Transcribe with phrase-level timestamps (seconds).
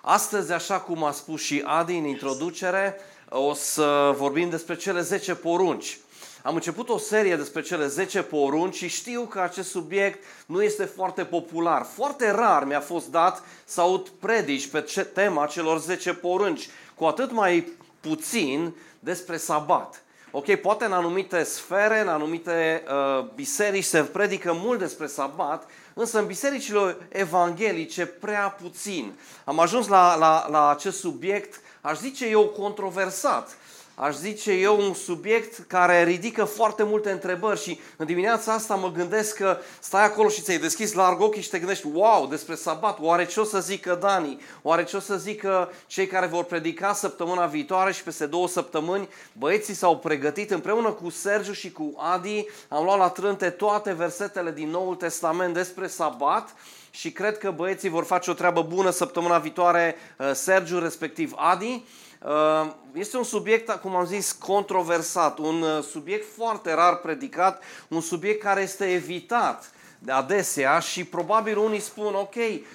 [0.00, 2.96] Astăzi, așa cum a spus și Adi în introducere,
[3.28, 5.98] o să vorbim despre cele 10 porunci.
[6.42, 10.84] Am început o serie despre cele 10 porunci și știu că acest subiect nu este
[10.84, 11.86] foarte popular.
[11.94, 17.32] Foarte rar mi-a fost dat să aud predici pe tema celor 10 porunci, cu atât
[17.32, 20.02] mai puțin despre sabat.
[20.30, 25.68] Ok, poate în anumite sfere, în anumite uh, biserici se predică mult despre sabat,
[26.00, 29.12] însă în bisericile evanghelice prea puțin.
[29.44, 33.56] Am ajuns la, la, la acest subiect, aș zice eu, controversat
[33.94, 38.90] aș zice eu, un subiect care ridică foarte multe întrebări și în dimineața asta mă
[38.90, 42.98] gândesc că stai acolo și ți-ai deschis larg ochii și te gândești, wow, despre sabat,
[43.00, 44.40] oare ce o să zică Dani?
[44.62, 49.08] Oare ce o să zică cei care vor predica săptămâna viitoare și peste două săptămâni?
[49.32, 54.52] Băieții s-au pregătit împreună cu Sergiu și cu Adi, am luat la trânte toate versetele
[54.52, 56.54] din Noul Testament despre sabat
[56.90, 61.84] și cred că băieții vor face o treabă bună săptămâna viitoare, uh, Sergiu respectiv Adi.
[62.24, 68.00] Uh, este un subiect, cum am zis, controversat, un uh, subiect foarte rar predicat, un
[68.00, 69.70] subiect care este evitat de
[70.08, 72.34] adesea și probabil unii spun, ok,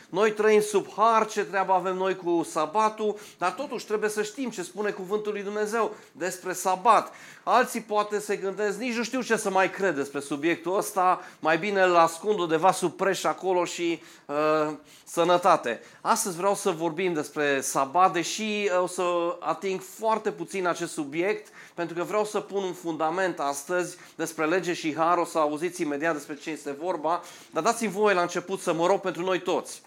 [0.09, 4.49] noi trăim sub har, ce treabă avem noi cu sabatul, dar totuși trebuie să știm
[4.49, 7.13] ce spune cuvântul lui Dumnezeu despre sabat.
[7.43, 11.57] Alții poate se gândesc, nici nu știu ce să mai cred despre subiectul ăsta, mai
[11.57, 15.81] bine îl ascund undeva sub preș acolo și uh, sănătate.
[16.01, 19.03] Astăzi vreau să vorbim despre sabat, deși uh, o să
[19.39, 24.73] ating foarte puțin acest subiect, pentru că vreau să pun un fundament astăzi despre lege
[24.73, 27.14] și har, o să auziți imediat despre ce este vorba,
[27.51, 29.81] dar dați-mi voie la început să mă rog pentru noi toți.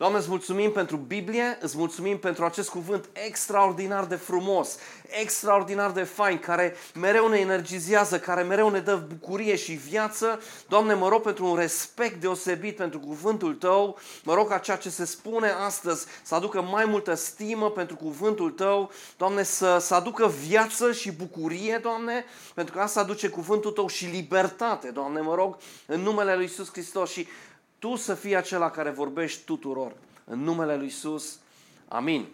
[0.00, 4.78] Doamne, îți mulțumim pentru Biblie, îți mulțumim pentru acest cuvânt extraordinar de frumos,
[5.20, 10.40] extraordinar de fain, care mereu ne energizează, care mereu ne dă bucurie și viață.
[10.68, 14.90] Doamne, mă rog pentru un respect deosebit pentru cuvântul Tău, mă rog ca ceea ce
[14.90, 20.26] se spune astăzi să aducă mai multă stimă pentru cuvântul Tău, Doamne, să, să aducă
[20.26, 25.56] viață și bucurie, Doamne, pentru că asta aduce cuvântul Tău și libertate, Doamne, mă rog,
[25.86, 27.10] în numele Lui Iisus Hristos.
[27.10, 27.26] Și
[27.80, 29.92] tu să fii acela care vorbești tuturor.
[30.24, 31.38] În numele Lui Isus.
[31.88, 32.26] Amin.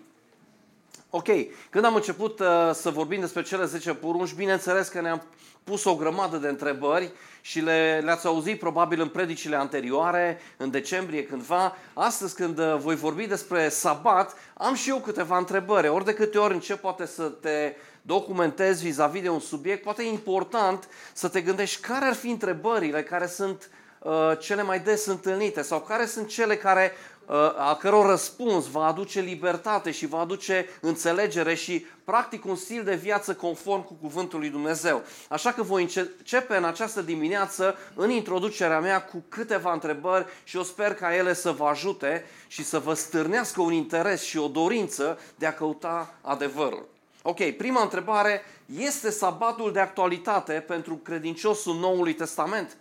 [1.10, 1.26] Ok,
[1.70, 5.22] când am început uh, să vorbim despre cele 10 porunci, bineînțeles că ne-am
[5.64, 11.24] pus o grămadă de întrebări și le, le-ați auzit probabil în predicile anterioare, în decembrie
[11.24, 11.76] cândva.
[11.94, 15.88] Astăzi când uh, voi vorbi despre sabat, am și eu câteva întrebări.
[15.88, 20.08] Ori de câte ori încep poate să te documentezi vis-a-vis de un subiect, poate e
[20.08, 23.75] important să te gândești care ar fi întrebările care sunt Uh,
[24.38, 26.92] cele mai des întâlnite sau care sunt cele care
[27.26, 32.84] uh, a căror răspuns va aduce libertate și va aduce înțelegere și practic un stil
[32.84, 35.02] de viață conform cu cuvântul lui Dumnezeu.
[35.28, 40.62] Așa că voi începe în această dimineață în introducerea mea cu câteva întrebări și eu
[40.62, 45.18] sper ca ele să vă ajute și să vă stârnească un interes și o dorință
[45.34, 46.88] de a căuta adevărul.
[47.22, 48.42] Ok, prima întrebare,
[48.78, 52.76] este sabatul de actualitate pentru credinciosul Noului Testament?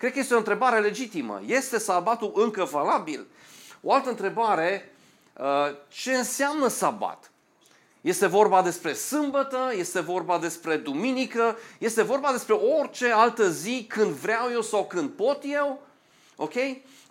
[0.00, 1.42] Cred că este o întrebare legitimă.
[1.46, 3.26] Este sabatul încă valabil?
[3.80, 4.92] O altă întrebare,
[5.38, 7.30] uh, ce înseamnă sabat?
[8.00, 14.10] Este vorba despre sâmbătă, este vorba despre duminică, este vorba despre orice altă zi când
[14.10, 15.82] vreau eu sau când pot eu?
[16.36, 16.54] Ok?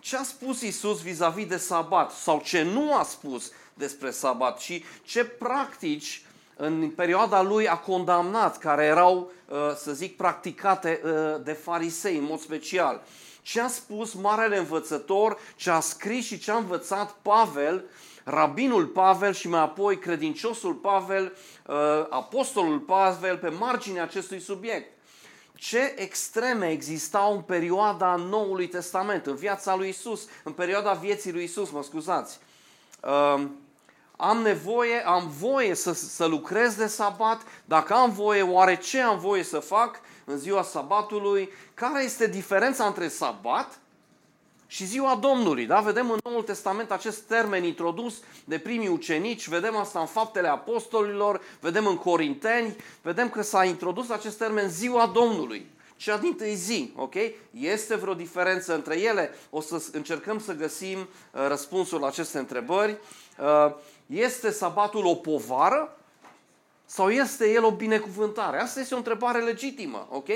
[0.00, 4.84] Ce a spus Isus vis-a-vis de sabat sau ce nu a spus despre sabat și
[5.02, 6.24] ce practici
[6.60, 11.10] în perioada lui a condamnat, care erau, uh, să zic, practicate uh,
[11.44, 13.02] de farisei în mod special.
[13.42, 17.84] Ce a spus marele învățător, ce a scris și ce a învățat Pavel,
[18.24, 21.32] rabinul Pavel și mai apoi credinciosul Pavel,
[21.66, 21.76] uh,
[22.10, 24.98] apostolul Pavel, pe marginea acestui subiect.
[25.54, 31.42] Ce extreme existau în perioada Noului Testament, în viața lui Isus, în perioada vieții lui
[31.42, 32.38] Isus, mă scuzați
[34.20, 39.18] am nevoie, am voie să, să lucrez de sabat, dacă am voie, oare ce am
[39.18, 43.78] voie să fac în ziua sabatului, care este diferența între sabat
[44.66, 45.66] și ziua Domnului.
[45.66, 45.80] Da?
[45.80, 51.40] Vedem în Noul Testament acest termen introdus de primii ucenici, vedem asta în faptele apostolilor,
[51.60, 55.66] vedem în Corinteni, vedem că s-a introdus acest termen ziua Domnului
[56.00, 57.14] cea din tâi zi, ok?
[57.50, 59.34] Este vreo diferență între ele?
[59.50, 62.98] O să încercăm să găsim uh, răspunsul la aceste întrebări.
[63.38, 63.74] Uh,
[64.06, 65.96] este sabatul o povară
[66.86, 68.60] sau este el o binecuvântare?
[68.60, 70.28] Asta este o întrebare legitimă, ok?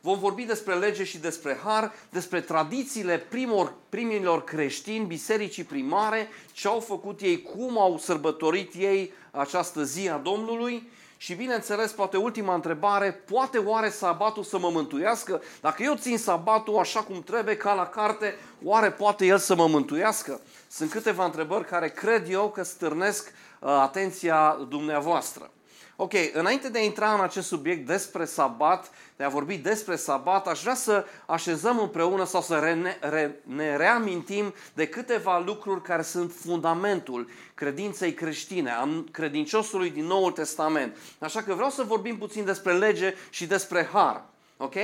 [0.00, 6.68] Vom vorbi despre lege și despre har, despre tradițiile primor, primilor creștini, bisericii primare, ce
[6.68, 10.90] au făcut ei, cum au sărbătorit ei această zi a Domnului
[11.20, 15.42] Și bineînțeles, poate ultima întrebare, poate oare sabatul să mă mântuiască?
[15.60, 19.66] Dacă eu țin sabatul așa cum trebuie, ca la carte, oare poate el să mă
[19.66, 20.40] mântuiască?
[20.68, 25.50] Sunt câteva întrebări care cred eu că stârnesc uh, atenția dumneavoastră.
[26.00, 30.46] Ok, înainte de a intra în acest subiect despre sabat, de a vorbi despre sabat,
[30.46, 36.02] aș vrea să așezăm împreună sau să re- re- ne reamintim de câteva lucruri care
[36.02, 40.96] sunt fundamentul credinței creștine, a credinciosului din Noul Testament.
[41.18, 44.24] Așa că vreau să vorbim puțin despre lege și despre har.
[44.56, 44.74] Ok?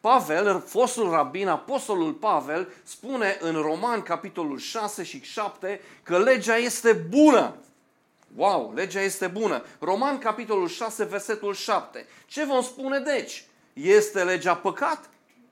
[0.00, 6.92] Pavel, fostul rabin, apostolul Pavel, spune în Roman, capitolul 6 și 7, că legea este
[6.92, 7.56] bună.
[8.36, 9.64] Wow, legea este bună.
[9.78, 12.06] Roman, capitolul 6, versetul 7.
[12.26, 13.46] Ce vom spune deci?
[13.72, 15.10] Este legea păcat?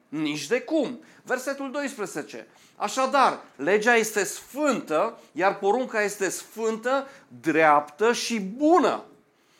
[0.08, 1.00] Nici de cum.
[1.22, 2.46] Versetul 12.
[2.76, 7.08] Așadar, legea este sfântă, iar porunca este sfântă,
[7.40, 9.04] dreaptă și bună.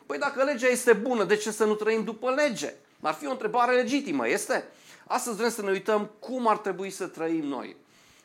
[0.07, 2.75] Păi dacă legea este bună, de ce să nu trăim după lege?
[3.01, 4.65] Ar fi o întrebare legitimă, este?
[5.07, 7.77] Astăzi vrem să ne uităm cum ar trebui să trăim noi.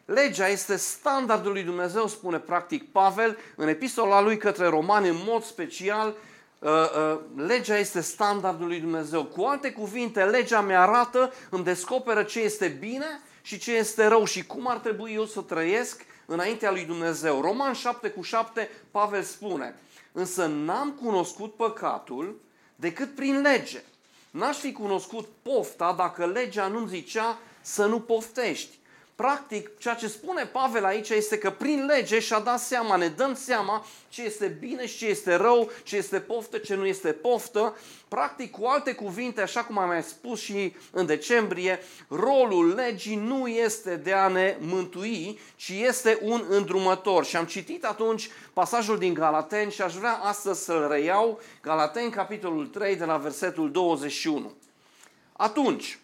[0.07, 5.43] Legea este standardul lui Dumnezeu, spune practic Pavel în epistola lui către romani, în mod
[5.43, 6.15] special,
[6.59, 9.23] uh, uh, legea este standardul lui Dumnezeu.
[9.23, 14.25] Cu alte cuvinte, legea mi arată, îmi descoperă ce este bine și ce este rău
[14.25, 17.41] și cum ar trebui eu să trăiesc înaintea lui Dumnezeu.
[17.41, 19.75] Roman 7 cu 7, Pavel spune,
[20.11, 22.41] însă n-am cunoscut păcatul
[22.75, 23.83] decât prin lege.
[24.31, 28.77] N-aș fi cunoscut pofta dacă legea nu-mi zicea să nu poftești.
[29.17, 33.35] Practic, ceea ce spune Pavel aici este că prin lege și-a dat seama, ne dăm
[33.35, 37.77] seama ce este bine și ce este rău, ce este poftă, ce nu este poftă.
[38.07, 43.47] Practic, cu alte cuvinte, așa cum am mai spus și în decembrie, rolul legii nu
[43.47, 47.25] este de a ne mântui, ci este un îndrumător.
[47.25, 52.67] Și am citit atunci pasajul din Galaten și aș vrea astăzi să-l reiau, Galaten, capitolul
[52.67, 54.53] 3, de la versetul 21.
[55.33, 55.99] Atunci,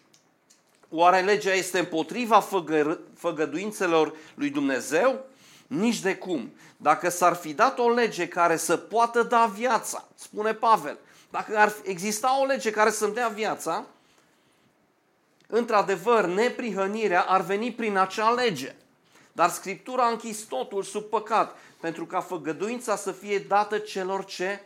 [0.96, 5.24] Oare legea este împotriva făgă, făgăduințelor lui Dumnezeu?
[5.66, 6.52] Nici de cum.
[6.76, 10.98] Dacă s-ar fi dat o lege care să poată da viața, spune Pavel,
[11.30, 13.86] dacă ar exista o lege care să-mi dea viața,
[15.46, 18.74] într-adevăr, neprihănirea ar veni prin acea lege.
[19.32, 24.60] Dar Scriptura a închis totul sub păcat, pentru ca făgăduința să fie dată celor ce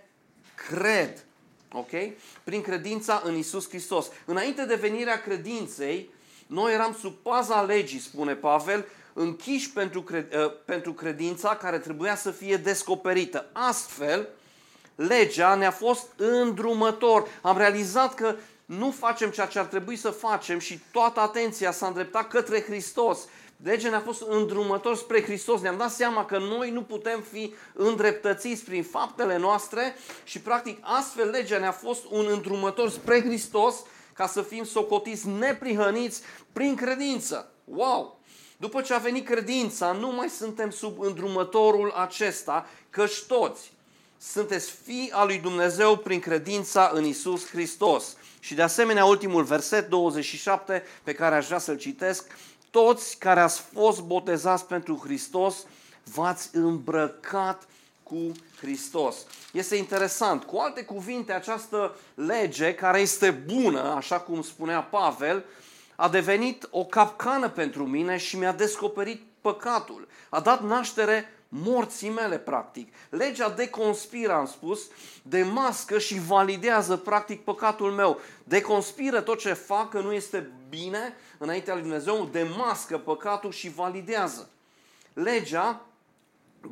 [0.55, 1.25] cred.
[1.73, 1.91] Ok?
[2.45, 4.07] Prin credința în Isus Hristos.
[4.25, 6.11] Înainte de venirea credinței,
[6.49, 12.17] noi eram sub paza legii, spune Pavel, închiși pentru, cred, uh, pentru credința care trebuia
[12.17, 13.47] să fie descoperită.
[13.53, 14.29] Astfel,
[14.95, 17.29] legea ne-a fost îndrumător.
[17.43, 18.35] Am realizat că
[18.65, 23.19] nu facem ceea ce ar trebui să facem și toată atenția s-a îndreptat către Hristos.
[23.63, 25.61] Legea ne-a fost îndrumător spre Hristos.
[25.61, 31.31] Ne-am dat seama că noi nu putem fi îndreptățiți prin faptele noastre și practic astfel
[31.31, 33.75] legea ne-a fost un îndrumător spre Hristos
[34.19, 36.23] ca să fim socotiți neprihăniți
[36.53, 37.51] prin credință.
[37.65, 38.19] Wow!
[38.57, 43.73] După ce a venit credința, nu mai suntem sub îndrumătorul acesta, căci toți
[44.21, 48.17] sunteți fii al lui Dumnezeu prin credința în Isus Hristos.
[48.41, 52.27] Și de asemenea, ultimul verset 27 pe care aș vrea să-l citesc,
[52.71, 55.57] toți care ați fost botezați pentru Hristos,
[56.05, 57.69] v-ați îmbrăcat
[58.03, 59.17] cu Hristos.
[59.53, 60.45] Este interesant.
[60.45, 65.45] Cu alte cuvinte, această lege, care este bună, așa cum spunea Pavel,
[65.97, 70.09] a devenit o capcană pentru mine și mi-a descoperit păcatul.
[70.29, 72.95] A dat naștere morții mele, practic.
[73.11, 74.81] Legea deconspiră, am spus,
[75.23, 78.21] demască și validează, practic, păcatul meu.
[78.45, 84.49] Deconspiră tot ce fac, că nu este bine înaintea lui Dumnezeu, demască păcatul și validează.
[85.13, 85.88] Legea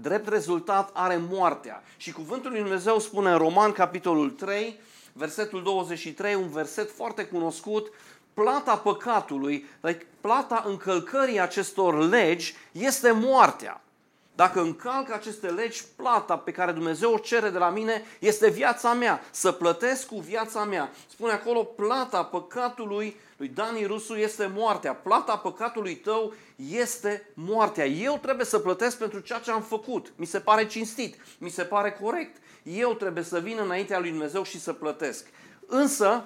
[0.00, 1.82] drept rezultat are moartea.
[1.96, 4.80] Și cuvântul lui Dumnezeu spune în Roman, capitolul 3,
[5.12, 7.92] versetul 23, un verset foarte cunoscut,
[8.34, 13.80] plata păcatului, like, plata încălcării acestor legi este moartea.
[14.36, 18.92] Dacă încalc aceste legi, plata pe care Dumnezeu o cere de la mine este viața
[18.92, 20.90] mea, să plătesc cu viața mea.
[21.08, 24.94] Spune acolo, plata păcatului lui Dani Rusu este moartea.
[24.94, 26.34] Plata păcatului tău
[26.70, 27.86] este moartea.
[27.86, 30.12] Eu trebuie să plătesc pentru ceea ce am făcut.
[30.16, 32.36] Mi se pare cinstit, mi se pare corect.
[32.62, 35.26] Eu trebuie să vin înaintea lui Dumnezeu și să plătesc.
[35.66, 36.24] Însă,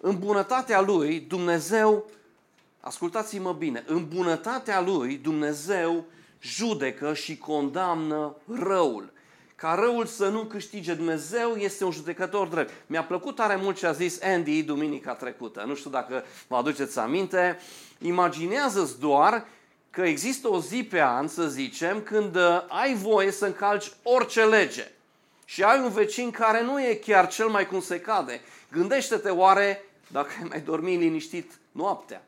[0.00, 2.10] în bunătatea lui, Dumnezeu,
[2.80, 6.04] ascultați-mă bine, în bunătatea lui, Dumnezeu
[6.40, 9.12] judecă și condamnă răul.
[9.56, 12.72] Ca răul să nu câștige Dumnezeu este un judecător drept.
[12.86, 15.64] Mi-a plăcut tare mult ce a zis Andy duminica trecută.
[15.66, 17.58] Nu știu dacă vă aduceți aminte.
[17.98, 19.46] Imaginează-ți doar
[19.90, 24.44] că există o zi pe an, să zicem, când uh, ai voie să încalci orice
[24.44, 24.90] lege.
[25.44, 28.40] și ai un vecin care nu e chiar cel mai cum se cade,
[28.70, 32.27] gândește-te oare dacă ai mai dormi liniștit noaptea.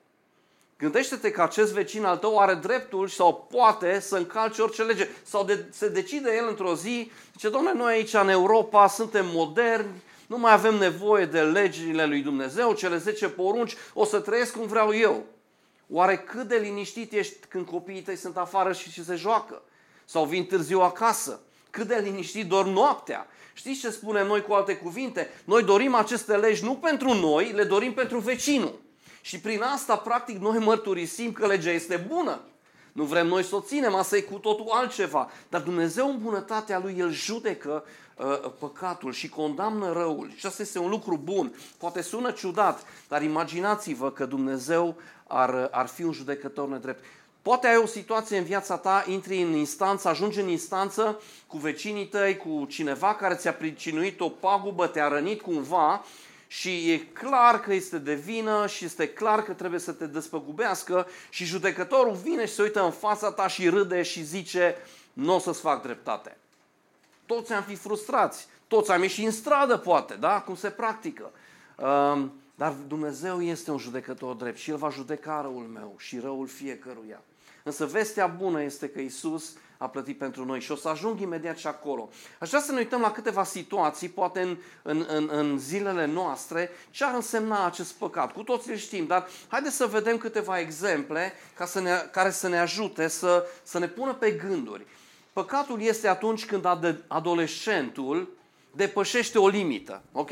[0.81, 5.09] Gândește-te că acest vecin al tău are dreptul sau poate să încalce orice lege.
[5.23, 10.03] Sau de, se decide el într-o zi, zice, domnule, noi aici în Europa suntem moderni,
[10.27, 14.67] nu mai avem nevoie de legile lui Dumnezeu, cele 10 porunci, o să trăiesc cum
[14.67, 15.25] vreau eu.
[15.89, 19.63] Oare cât de liniștit ești când copiii tăi sunt afară și, și se joacă?
[20.05, 21.41] Sau vin târziu acasă?
[21.71, 23.27] Cât de liniștit dorm noaptea?
[23.53, 25.31] Știți ce spunem noi cu alte cuvinte?
[25.45, 28.89] Noi dorim aceste legi nu pentru noi, le dorim pentru vecinul.
[29.21, 32.41] Și prin asta, practic, noi mărturisim că legea este bună.
[32.93, 35.31] Nu vrem noi să o ținem, asta e cu totul altceva.
[35.49, 37.85] Dar Dumnezeu în bunătatea Lui, El judecă
[38.17, 40.33] uh, păcatul și condamnă răul.
[40.37, 41.55] Și asta este un lucru bun.
[41.79, 44.97] Poate sună ciudat, dar imaginați-vă că Dumnezeu
[45.27, 47.05] ar, ar fi un judecător nedrept.
[47.43, 52.07] Poate ai o situație în viața ta, intri în instanță, ajungi în instanță cu vecinii
[52.07, 56.05] tăi, cu cineva care ți-a pricinuit o pagubă, te-a rănit cumva
[56.53, 61.07] și e clar că este de vină și este clar că trebuie să te despăgubească
[61.29, 64.77] și judecătorul vine și se uită în fața ta și râde și zice
[65.13, 66.37] nu o să-ți fac dreptate.
[67.27, 70.41] Toți am fi frustrați, toți am ieșit în stradă poate, da?
[70.41, 71.31] Cum se practică.
[71.77, 76.47] Um, dar Dumnezeu este un judecător drept și El va judeca răul meu și răul
[76.47, 77.23] fiecăruia.
[77.63, 79.53] Însă vestea bună este că Isus
[79.83, 82.09] a plătit pentru noi și o să ajung imediat și acolo.
[82.39, 86.71] Aș vrea să ne uităm la câteva situații, poate în, în, în, în zilele noastre,
[86.91, 88.33] ce ar însemna acest păcat.
[88.33, 92.49] Cu toții îl știm, dar haideți să vedem câteva exemple ca să ne, care să
[92.49, 94.87] ne ajute să, să ne pună pe gânduri.
[95.33, 96.65] Păcatul este atunci când
[97.07, 98.29] adolescentul
[98.73, 100.31] depășește o limită, ok?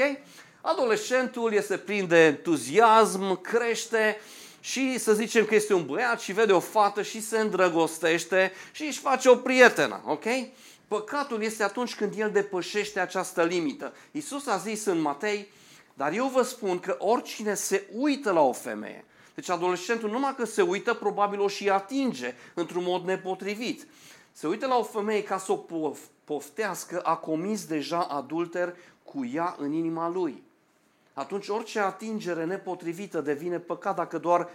[0.60, 4.20] Adolescentul este plin de entuziasm, crește,
[4.60, 8.84] și să zicem că este un băiat și vede o fată și se îndrăgostește și
[8.84, 10.24] își face o prietenă, ok?
[10.88, 13.92] Păcatul este atunci când el depășește această limită.
[14.10, 15.48] Isus a zis în Matei,
[15.94, 20.44] dar eu vă spun că oricine se uită la o femeie, deci adolescentul numai că
[20.44, 23.86] se uită, probabil o și atinge într-un mod nepotrivit.
[24.32, 25.64] Se uită la o femeie ca să o
[26.24, 30.42] poftească, a comis deja adulter cu ea în inima lui
[31.18, 34.48] atunci orice atingere nepotrivită devine păcat dacă doar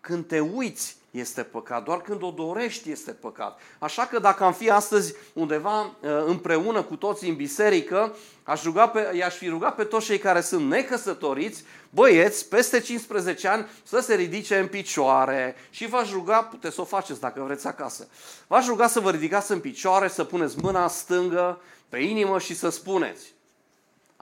[0.00, 3.60] când te uiți este păcat, doar când o dorești este păcat.
[3.78, 5.90] Așa că dacă am fi astăzi undeva uh,
[6.26, 10.40] împreună cu toții în biserică, aș ruga pe, i-aș fi rugat pe toți cei care
[10.40, 16.74] sunt necăsătoriți, băieți, peste 15 ani, să se ridice în picioare și v-aș ruga, puteți
[16.74, 18.08] să o faceți dacă vreți acasă,
[18.46, 22.68] v-aș ruga să vă ridicați în picioare, să puneți mâna stângă pe inimă și să
[22.68, 23.34] spuneți,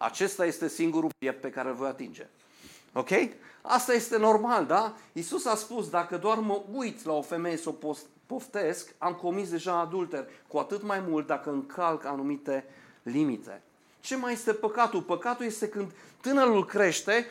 [0.04, 2.26] acesta este singurul piept pe care îl voi atinge.
[2.92, 3.10] Ok?
[3.62, 4.94] Asta este normal, da?
[5.12, 7.94] Isus a spus, dacă doar mă uit la o femeie să o
[8.26, 12.64] poftesc, am comis deja adulter, cu atât mai mult dacă încalc anumite
[13.02, 13.62] limite.
[14.00, 15.02] Ce mai este păcatul?
[15.02, 17.26] Păcatul este când tânărul crește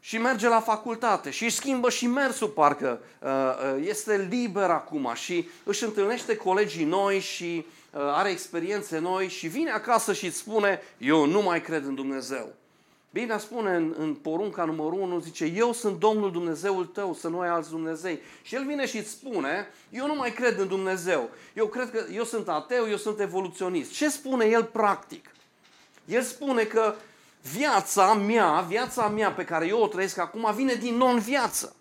[0.00, 5.10] și merge la facultate și își schimbă și mersul parcă uh, uh, este liber acum
[5.14, 10.36] și își întâlnește colegii noi și Uh, are experiențe noi și vine acasă și îți
[10.36, 12.52] spune, eu nu mai cred în Dumnezeu.
[13.10, 17.40] Biblia spune în, în porunca numărul 1, zice, eu sunt Domnul Dumnezeul tău, să nu
[17.40, 18.18] ai alți Dumnezei.
[18.42, 21.30] Și el vine și îți spune, eu nu mai cred în Dumnezeu.
[21.54, 23.92] Eu cred că eu sunt ateu, eu sunt evoluționist.
[23.92, 25.30] Ce spune el practic?
[26.04, 26.94] El spune că
[27.52, 31.76] viața mea, viața mea pe care eu o trăiesc acum, vine din non-viață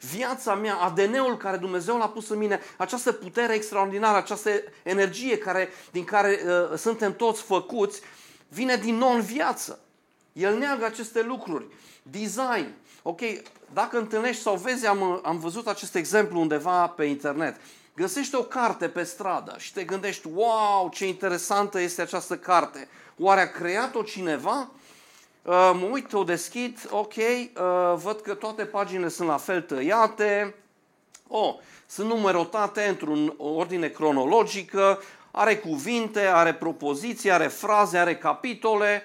[0.00, 4.50] viața mea, ADN-ul care Dumnezeu l-a pus în mine, această putere extraordinară, această
[4.82, 8.00] energie care, din care uh, suntem toți făcuți,
[8.48, 9.78] vine din non-viață.
[10.32, 11.66] El neagă aceste lucruri.
[12.02, 12.74] Design.
[13.02, 13.20] Ok,
[13.72, 17.56] dacă întâlnești sau vezi, am, am văzut acest exemplu undeva pe internet.
[17.96, 22.88] Găsești o carte pe stradă și te gândești, wow, ce interesantă este această carte.
[23.18, 24.70] Oare a creat-o cineva?
[25.48, 30.54] Uh, mă uit, o deschid, ok, uh, văd că toate paginile sunt la fel tăiate,
[31.28, 31.54] oh,
[31.86, 39.02] sunt numerotate într-un ordine cronologică, are cuvinte, are propoziții, are fraze, are capitole.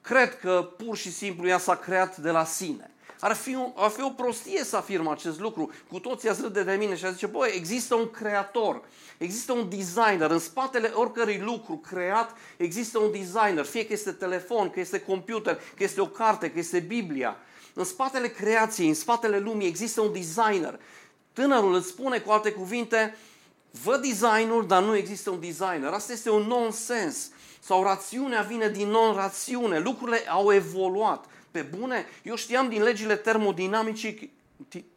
[0.00, 2.90] Cred că pur și simplu ea s-a creat de la sine.
[3.20, 5.70] Ar fi, o, ar fi o prostie să afirm acest lucru.
[5.90, 8.82] Cu toții ați râde de mine și a zice, băi, există un creator,
[9.18, 10.30] există un designer.
[10.30, 13.64] În spatele oricărui lucru creat există un designer.
[13.64, 17.36] Fie că este telefon, că este computer, că este o carte, că este Biblia.
[17.74, 20.80] În spatele creației, în spatele lumii există un designer.
[21.32, 23.16] Tânărul îți spune cu alte cuvinte,
[23.84, 25.92] văd designul, dar nu există un designer.
[25.92, 27.30] Asta este un nonsens.
[27.60, 29.78] Sau rațiunea vine din non-rațiune.
[29.78, 31.24] Lucrurile au evoluat.
[31.50, 34.32] Pe bune, eu știam din legile termodinamicii,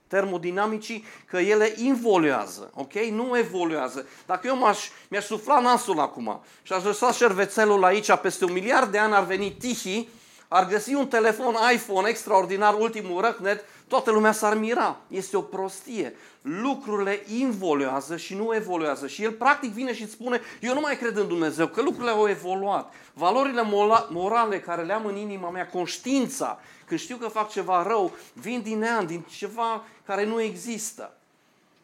[0.07, 2.93] termodinamicii că ele involuează, ok?
[2.93, 4.07] Nu evoluează.
[4.25, 8.91] Dacă eu m-aș, mi-aș sufla nasul acum și aș lăsa șervețelul aici, peste un miliard
[8.91, 10.07] de ani ar veni Tihi,
[10.47, 14.97] ar găsi un telefon iPhone extraordinar, ultimul răcnet, toată lumea s-ar mira.
[15.07, 16.15] Este o prostie.
[16.41, 19.07] Lucrurile involuează și nu evoluează.
[19.07, 22.11] Și el practic vine și îți spune, eu nu mai cred în Dumnezeu, că lucrurile
[22.11, 22.93] au evoluat.
[23.13, 23.61] Valorile
[24.09, 28.61] morale care le am în inima mea, conștiința, când știu că fac ceva rău, vin
[28.61, 31.13] din neam, din ceva care nu există.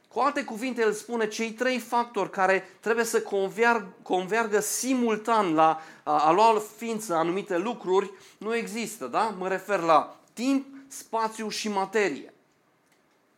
[0.08, 5.82] Cu alte cuvinte, el spune cei trei factori care trebuie să converg, convergă simultan la
[6.04, 9.34] a, a lua ființă anumite lucruri, nu există, da?
[9.38, 12.34] Mă refer la timp, spațiu și materie.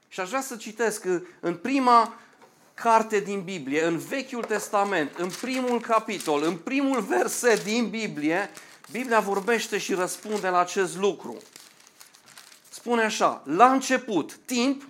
[0.07, 1.05] Și aș vrea să citesc
[1.39, 2.13] în prima
[2.73, 8.49] carte din Biblie, în Vechiul Testament, în primul capitol, în primul verset din Biblie,
[8.91, 11.37] Biblia vorbește și răspunde la acest lucru.
[12.69, 14.87] Spune așa, la început, timp,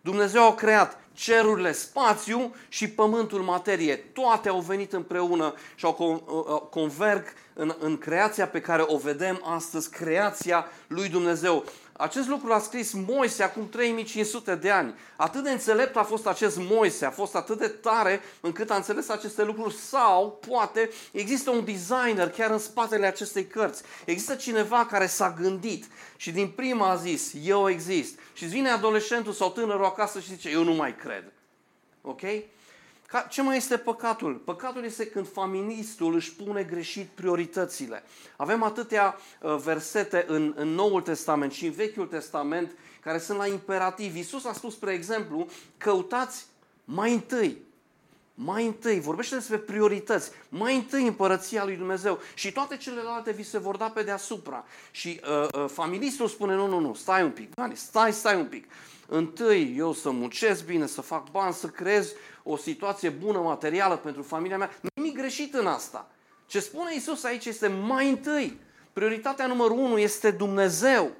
[0.00, 3.96] Dumnezeu a creat cerurile, spațiu și pământul, materie.
[3.96, 5.92] Toate au venit împreună și au
[6.70, 11.64] converg în, în creația pe care o vedem astăzi, creația lui Dumnezeu.
[11.96, 14.94] Acest lucru l-a scris Moise acum 3500 de ani.
[15.16, 19.08] Atât de înțelept a fost acest Moise, a fost atât de tare încât a înțeles
[19.08, 23.82] aceste lucruri sau, poate, există un designer chiar în spatele acestei cărți.
[24.04, 25.84] Există cineva care s-a gândit
[26.16, 28.18] și din prima a zis, eu exist.
[28.32, 31.32] Și vine adolescentul sau tânărul acasă și zice, eu nu mai cred.
[32.02, 32.22] Ok?
[33.28, 34.34] Ce mai este păcatul?
[34.34, 38.02] Păcatul este când familistul își pune greșit prioritățile.
[38.36, 43.46] Avem atâtea uh, versete în, în Noul Testament și în Vechiul Testament care sunt la
[43.46, 44.16] imperativ.
[44.16, 45.46] Iisus a spus, spre exemplu,
[45.76, 46.46] căutați
[46.84, 47.64] mai întâi
[48.38, 50.30] mai întâi, vorbește despre priorități.
[50.48, 54.64] Mai întâi împărăția lui Dumnezeu și toate celelalte vi se vor da pe deasupra.
[54.90, 58.46] Și uh, uh, familistul spune, nu, nu, nu, stai un pic, Dani, stai, stai un
[58.46, 58.64] pic.
[59.08, 62.12] Întâi eu să muncesc bine, să fac bani, să creez
[62.46, 64.70] o situație bună materială pentru familia mea.
[64.94, 66.08] Nimic greșit în asta.
[66.46, 68.60] Ce spune Isus aici este mai întâi.
[68.92, 71.10] Prioritatea numărul unu este Dumnezeu.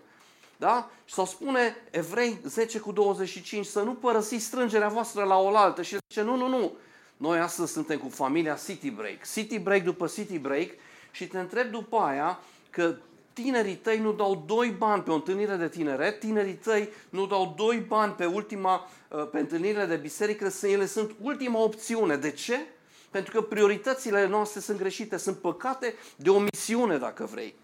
[0.56, 0.90] Da?
[1.04, 6.22] Sau spune Evrei 10 cu 25 să nu părăsiți strângerea voastră la oaltă și zice
[6.22, 6.72] nu, nu, nu.
[7.16, 9.30] Noi astăzi suntem cu familia City Break.
[9.32, 10.68] City Break după City Break
[11.10, 12.40] și te întreb după aia
[12.70, 12.94] că
[13.42, 17.54] tinerii tăi nu dau doi bani pe o întâlnire de tineret, tinerii tăi nu dau
[17.56, 22.16] doi bani pe ultima, uh, pe întâlnirile de biserică, să ele sunt ultima opțiune.
[22.16, 22.66] De ce?
[23.10, 27.54] Pentru că prioritățile noastre sunt greșite, sunt păcate de omisiune, dacă vrei.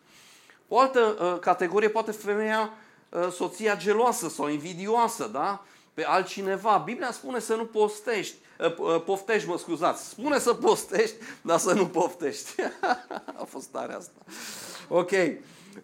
[0.68, 2.72] O altă uh, categorie poate femeia,
[3.08, 5.64] uh, soția geloasă sau invidioasă, da?
[5.94, 6.82] Pe altcineva.
[6.84, 10.08] Biblia spune să nu postești, uh, uh, poftești, mă scuzați.
[10.08, 12.50] Spune să postești, dar să nu poftești.
[13.42, 14.20] A fost tare asta.
[14.88, 15.10] Ok.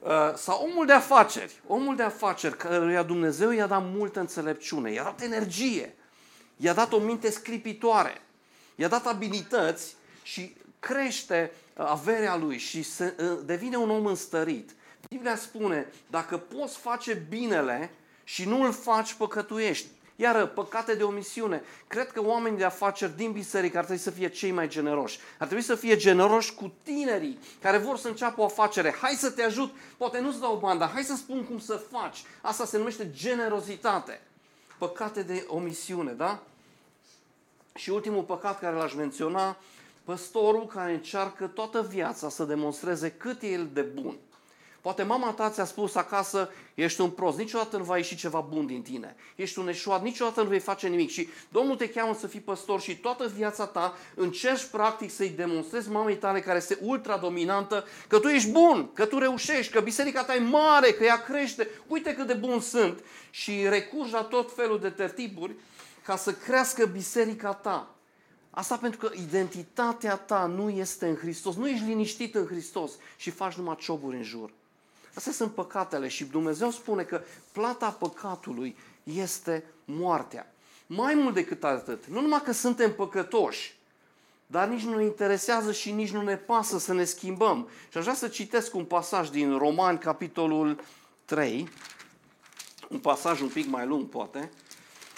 [0.01, 1.61] Uh, sau omul de afaceri.
[1.66, 5.94] Omul de afaceri căruia Dumnezeu i-a dat multă înțelepciune, i-a dat energie,
[6.57, 8.20] i-a dat o minte sclipitoare,
[8.74, 14.70] i-a dat abilități și crește uh, averea lui și se, uh, devine un om înstărit.
[15.09, 17.90] Biblia spune, dacă poți face binele
[18.24, 19.87] și nu îl faci, păcătuiești.
[20.21, 21.63] Iar păcate de omisiune.
[21.87, 25.19] Cred că oamenii de afaceri din biserică ar trebui să fie cei mai generoși.
[25.39, 28.95] Ar trebui să fie generoși cu tinerii care vor să înceapă o afacere.
[29.01, 32.23] Hai să te ajut, poate nu-ți dau bani, dar hai să spun cum să faci.
[32.41, 34.21] Asta se numește generozitate.
[34.79, 36.43] Păcate de omisiune, da?
[37.75, 39.57] Și ultimul păcat care l-aș menționa,
[40.05, 44.17] păstorul care încearcă toată viața să demonstreze cât e el de bun.
[44.81, 48.67] Poate mama ta ți-a spus acasă, ești un prost, niciodată nu va ieși ceva bun
[48.67, 49.17] din tine.
[49.37, 51.11] Ești un eșuat, niciodată nu vei face nimic.
[51.11, 55.91] Și Domnul te cheamă să fii păstor și toată viața ta încerci practic să-i demonstrezi
[55.91, 60.25] mamei tale care este ultra dominantă că tu ești bun, că tu reușești, că biserica
[60.25, 61.69] ta e mare, că ea crește.
[61.87, 63.05] Uite cât de bun sunt.
[63.31, 65.55] Și recurgi la tot felul de tertipuri
[66.05, 67.95] ca să crească biserica ta.
[68.51, 73.31] Asta pentru că identitatea ta nu este în Hristos, nu ești liniștit în Hristos și
[73.31, 74.51] faci numai cioburi în jur.
[75.14, 77.21] Astea sunt păcatele și Dumnezeu spune că
[77.53, 80.53] plata păcatului este moartea.
[80.87, 83.77] Mai mult decât atât, nu numai că suntem păcătoși,
[84.47, 87.68] dar nici nu ne interesează și nici nu ne pasă să ne schimbăm.
[87.90, 90.81] Și aș vrea să citesc un pasaj din Romani, capitolul
[91.25, 91.68] 3,
[92.88, 94.51] un pasaj un pic mai lung, poate,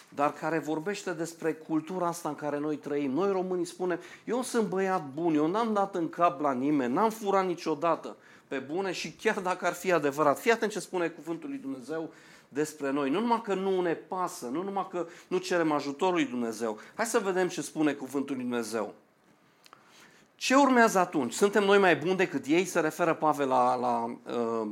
[0.08, 3.10] dar care vorbește despre cultura asta în care noi trăim.
[3.10, 7.10] Noi românii spunem, eu sunt băiat bun, eu n-am dat în cap la nimeni, n-am
[7.10, 8.16] furat niciodată
[8.50, 10.38] pe bune și chiar dacă ar fi adevărat.
[10.40, 12.12] Fii atent ce spune cuvântul lui Dumnezeu
[12.48, 13.10] despre noi.
[13.10, 16.78] Nu numai că nu ne pasă, nu numai că nu cerem ajutorul lui Dumnezeu.
[16.94, 18.94] Hai să vedem ce spune cuvântul lui Dumnezeu.
[20.34, 21.32] Ce urmează atunci?
[21.32, 22.64] Suntem noi mai buni decât ei?
[22.64, 24.68] Se referă Pavel la, la uh,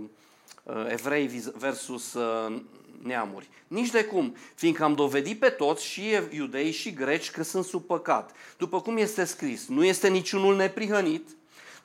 [0.63, 2.61] uh, evrei versus uh,
[3.03, 3.49] neamuri.
[3.69, 7.85] Nici de cum, fiindcă am dovedit pe toți, și iudei și greci, că sunt sub
[7.87, 8.33] păcat.
[8.57, 11.29] După cum este scris, nu este niciunul neprihănit,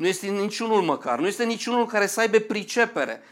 [0.04, 3.24] nu este niciunul măcar, nu este niciunul care să aibă pricepere.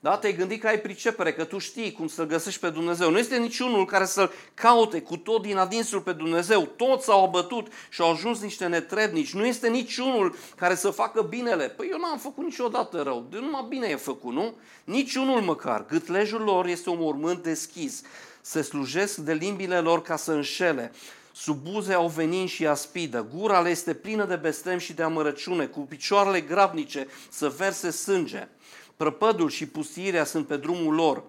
[0.00, 0.16] Da?
[0.16, 3.10] Te-ai gândit că ai pricepere, că tu știi cum să-L găsești pe Dumnezeu.
[3.10, 6.62] Nu este niciunul care să-L caute cu tot din adinsul pe Dumnezeu.
[6.76, 9.34] Toți s-au abătut și au ajuns niște netrebnici.
[9.34, 11.68] Nu este niciunul care să facă binele.
[11.68, 13.26] Păi eu n-am făcut niciodată rău.
[13.30, 14.54] De numai bine e făcut, nu?
[14.84, 15.86] Niciunul măcar.
[15.86, 18.02] Gâtlejul lor este un mormânt deschis.
[18.40, 20.92] Se slujesc de limbile lor ca să înșele.
[21.42, 25.66] Sub buze au venin și aspidă, gura le este plină de bestem și de amărăciune,
[25.66, 28.48] cu picioarele grabnice să verse sânge.
[28.96, 31.22] Prăpădul și pustirea sunt pe drumul lor.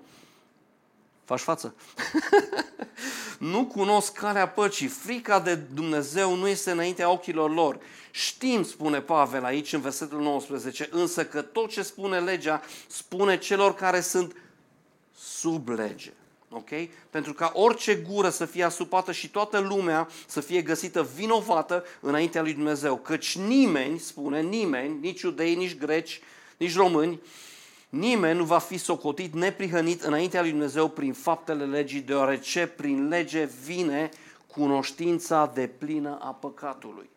[1.26, 1.76] Faci față?
[3.54, 4.88] nu cunosc calea păcii.
[4.88, 7.80] Frica de Dumnezeu nu este înaintea ochilor lor.
[8.12, 13.76] Știm, spune Pavel aici în versetul 19, însă că tot ce spune legea spune celor
[13.76, 14.36] care sunt
[15.16, 16.14] sub lege.
[16.54, 16.70] Ok?
[17.10, 22.42] Pentru ca orice gură să fie asupată și toată lumea să fie găsită vinovată înaintea
[22.42, 22.98] lui Dumnezeu.
[22.98, 26.22] Căci nimeni, spune nimeni, nici iudei, nici greci,
[26.58, 27.20] nici români,
[27.92, 33.50] Nimeni nu va fi socotit neprihănit înaintea lui Dumnezeu prin faptele legii, deoarece prin lege
[33.64, 34.10] vine
[34.48, 37.10] cunoștința de plină a păcatului.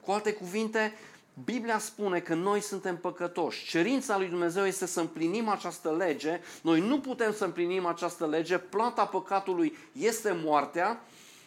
[0.00, 0.94] Cu alte cuvinte,
[1.44, 3.68] Biblia spune că noi suntem păcătoși.
[3.68, 6.40] Cerința lui Dumnezeu este să împlinim această lege.
[6.62, 8.58] Noi nu putem să împlinim această lege.
[8.58, 11.00] Plata păcatului este moartea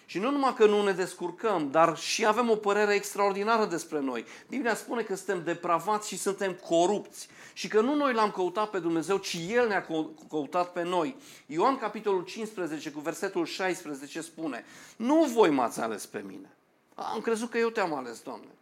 [0.06, 4.26] și nu numai că nu ne descurcăm, dar și avem o părere extraordinară despre noi.
[4.50, 8.80] Biblia spune că suntem depravați și suntem corupți și că nu noi l-am căutat pe
[8.80, 9.88] Dumnezeu, ci El ne-a
[10.30, 11.16] căutat pe noi.
[11.46, 16.56] Ioan capitolul 15 cu versetul 16 spune, nu voi m-ați ales pe mine.
[16.96, 18.57] Am crezut că eu te-am ales, Doamne.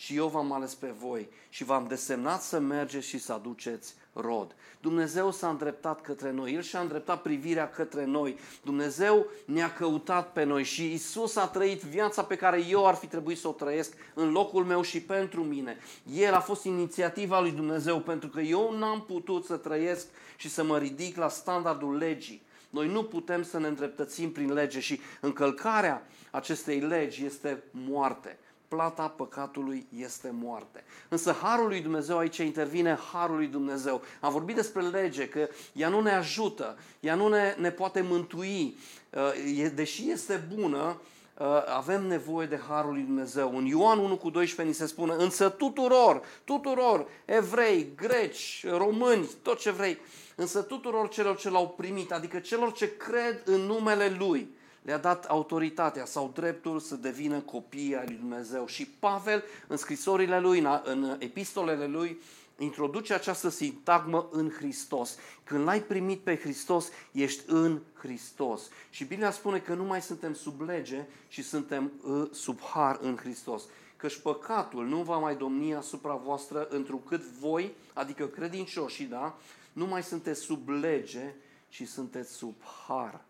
[0.00, 4.54] Și eu v-am ales pe voi și v-am desemnat să mergeți și să aduceți rod.
[4.80, 8.38] Dumnezeu s-a îndreptat către noi, El și-a îndreptat privirea către noi.
[8.62, 13.06] Dumnezeu ne-a căutat pe noi și Isus a trăit viața pe care eu ar fi
[13.06, 15.78] trebuit să o trăiesc în locul meu și pentru mine.
[16.14, 20.64] El a fost inițiativa lui Dumnezeu pentru că eu n-am putut să trăiesc și să
[20.64, 22.42] mă ridic la standardul legii.
[22.70, 28.38] Noi nu putem să ne îndreptățim prin lege și încălcarea acestei legi este moarte
[28.70, 30.84] plata păcatului este moarte.
[31.08, 34.02] Însă harul lui Dumnezeu aici intervine harul lui Dumnezeu.
[34.20, 38.76] Am vorbit despre lege, că ea nu ne ajută, ea nu ne, ne poate mântui.
[39.10, 41.00] Uh, deși este bună,
[41.38, 43.56] uh, avem nevoie de harul lui Dumnezeu.
[43.56, 49.58] În Ioan 1 cu 12 ni se spune, însă tuturor, tuturor, evrei, greci, români, tot
[49.58, 49.98] ce vrei,
[50.36, 55.24] însă tuturor celor ce l-au primit, adică celor ce cred în numele Lui, le-a dat
[55.24, 58.66] autoritatea sau dreptul să devină copii ai lui Dumnezeu.
[58.66, 62.20] Și Pavel, în scrisorile lui, în epistolele lui,
[62.58, 65.16] introduce această sintagmă în Hristos.
[65.44, 68.68] Când l-ai primit pe Hristos, ești în Hristos.
[68.90, 73.16] Și Biblia spune că nu mai suntem sub lege, ci suntem uh, sub har în
[73.16, 73.62] Hristos.
[73.96, 79.36] Căci păcatul nu va mai domni asupra voastră întrucât voi, adică credincioșii, da,
[79.72, 81.34] nu mai sunteți sub lege,
[81.68, 82.54] ci sunteți sub
[82.86, 83.20] har.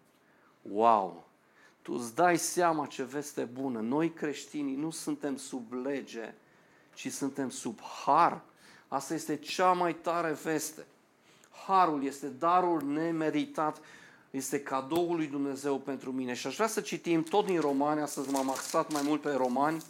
[0.62, 1.29] Wow!
[1.82, 3.80] Tu îți dai seama ce veste bună.
[3.80, 6.34] Noi creștinii nu suntem sub lege,
[6.94, 8.40] ci suntem sub har.
[8.88, 10.86] Asta este cea mai tare veste.
[11.66, 13.80] Harul este darul nemeritat,
[14.30, 16.34] este cadoul lui Dumnezeu pentru mine.
[16.34, 19.82] Și aș vrea să citim tot din Romani, astăzi m-am axat mai mult pe Romani,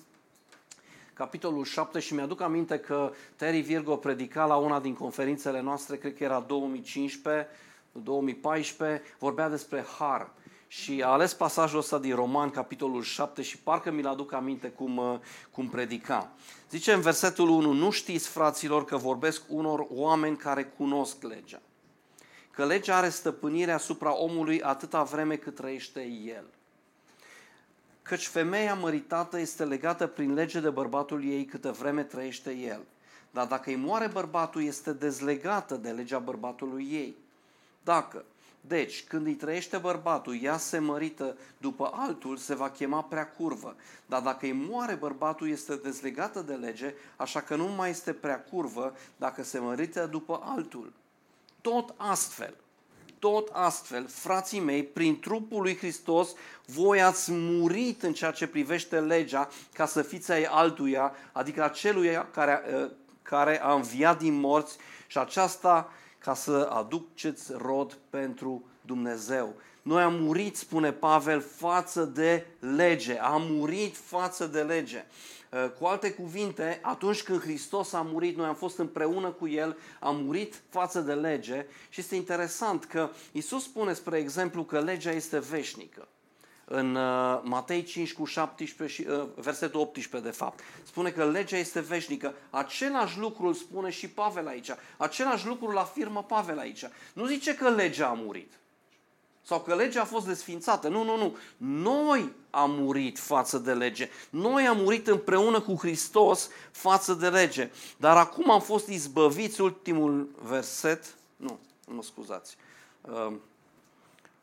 [1.13, 6.17] capitolul 7 și mi-aduc aminte că Terry Virgo predica la una din conferințele noastre, cred
[6.17, 7.49] că era 2015,
[7.93, 10.31] 2014, vorbea despre har
[10.73, 14.97] și a ales pasajul ăsta din Roman, capitolul 7 și parcă mi-l aduc aminte cum,
[14.97, 15.19] uh,
[15.51, 16.33] cum predica.
[16.71, 21.61] Zice în versetul 1, nu știți, fraților, că vorbesc unor oameni care cunosc legea.
[22.51, 26.45] Că legea are stăpânire asupra omului atâta vreme cât trăiește el.
[28.03, 32.81] Căci femeia măritată este legată prin lege de bărbatul ei câtă vreme trăiește el.
[33.31, 37.17] Dar dacă îi moare bărbatul, este dezlegată de legea bărbatului ei.
[37.85, 38.25] Dacă
[38.61, 43.77] deci, când îi trăiește bărbatul, ea se mărită după altul, se va chema prea curvă.
[44.07, 48.41] Dar dacă îi moare bărbatul, este dezlegată de lege, așa că nu mai este prea
[48.41, 50.93] curvă dacă se mărită după altul.
[51.61, 52.55] Tot astfel,
[53.19, 56.35] tot astfel, frații mei, prin trupul lui Hristos,
[56.67, 62.27] voi ați murit în ceea ce privește legea ca să fiți ai altuia, adică acelui
[62.33, 62.91] care, eh,
[63.23, 69.55] care a înviat din morți și aceasta ca să aduceți rod pentru Dumnezeu.
[69.83, 73.19] noi am murit, spune Pavel, față de lege.
[73.19, 75.05] Am murit față de lege.
[75.53, 79.77] Uh, cu alte cuvinte, atunci când Hristos a murit, noi am fost împreună cu El,
[80.01, 85.11] am murit față de lege și este interesant că Isus spune, spre exemplu, că legea
[85.11, 86.09] este veșnică
[86.73, 90.61] în uh, Matei 5 cu 17 și, uh, versetul 18 de fapt.
[90.83, 92.35] Spune că legea este veșnică.
[92.51, 94.71] Același lucru îl spune și Pavel aici.
[94.97, 96.85] Același lucru îl afirmă Pavel aici.
[97.13, 98.53] Nu zice că legea a murit.
[99.43, 100.89] Sau că legea a fost desfințată.
[100.89, 101.37] Nu, nu, nu.
[101.57, 104.09] Noi am murit față de lege.
[104.31, 107.71] Noi am murit împreună cu Hristos față de lege.
[107.97, 111.15] Dar acum am fost izbăviți, ultimul verset.
[111.37, 112.57] Nu, mă scuzați.
[113.01, 113.33] Uh,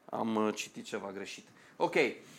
[0.10, 1.48] am citit ceva greșit.
[1.78, 1.96] Ok,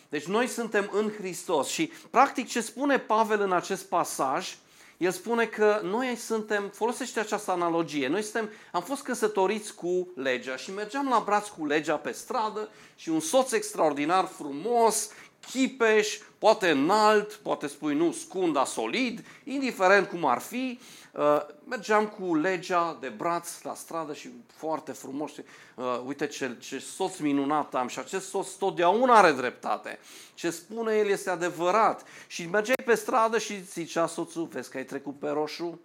[0.09, 4.57] deci noi suntem în Hristos și practic ce spune Pavel în acest pasaj,
[4.97, 10.55] el spune că noi suntem, folosește această analogie, noi suntem, am fost căsătoriți cu legea
[10.55, 15.09] și mergeam la braț cu legea pe stradă și un soț extraordinar frumos,
[15.51, 20.79] chipeș, poate înalt, poate spui nu scund, dar solid, indiferent cum ar fi,
[21.11, 25.31] Uh, mergeam cu legea de braț la stradă și foarte frumos.
[25.37, 29.99] Uh, uite ce, ce soț minunat am și acest soț totdeauna are dreptate.
[30.33, 32.05] Ce spune el este adevărat.
[32.27, 35.79] Și mergeai pe stradă și zicea soțul, vezi că ai trecut pe roșu?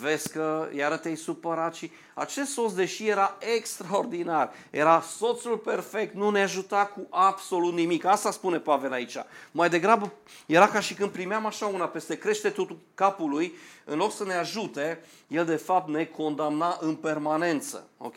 [0.00, 6.30] Vezi că iară te-ai supărat și acest soț, deși era extraordinar, era soțul perfect, nu
[6.30, 8.04] ne ajuta cu absolut nimic.
[8.04, 9.16] Asta spune Pavel aici.
[9.50, 10.12] Mai degrabă
[10.46, 13.54] era ca și când primeam așa una peste creștetul capului,
[13.84, 17.88] în loc să ne ajute, el de fapt ne condamna în permanență.
[17.98, 18.16] Ok?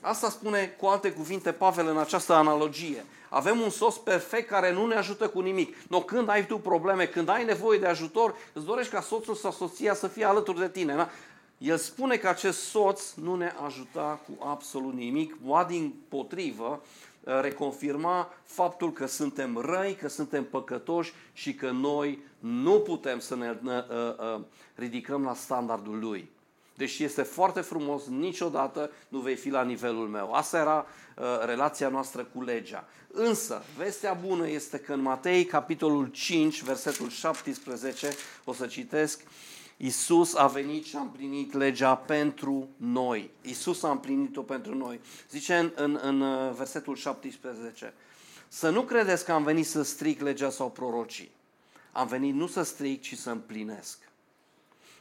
[0.00, 3.04] Asta spune cu alte cuvinte Pavel în această analogie.
[3.30, 5.76] Avem un sos perfect care nu ne ajută cu nimic.
[5.88, 9.50] No, când ai tu probleme, când ai nevoie de ajutor, îți dorești ca soțul sau
[9.50, 10.94] soția să fie alături de tine.
[10.94, 11.08] Da?
[11.58, 16.82] El spune că acest soț nu ne ajuta cu absolut nimic, ba din potrivă,
[17.24, 23.58] reconfirma faptul că suntem răi, că suntem păcătoși și că noi nu putem să ne
[23.64, 23.72] uh,
[24.34, 24.40] uh,
[24.74, 26.30] ridicăm la standardul lui
[26.80, 30.32] deși este foarte frumos, niciodată nu vei fi la nivelul meu.
[30.32, 32.88] Asta era uh, relația noastră cu legea.
[33.12, 38.10] Însă, vestea bună este că în Matei, capitolul 5, versetul 17,
[38.44, 39.20] o să citesc,
[39.76, 43.30] Isus a venit și a împlinit legea pentru noi.
[43.42, 45.00] Isus a împlinit-o pentru noi.
[45.30, 47.94] Zice în, în, în uh, versetul 17,
[48.48, 51.30] să nu credeți că am venit să stric legea sau prorocii.
[51.92, 54.09] Am venit nu să stric, ci să împlinesc.